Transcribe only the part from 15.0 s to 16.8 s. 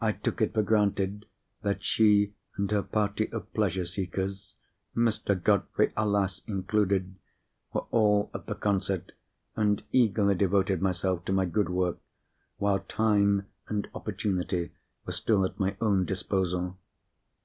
were still at my own disposal.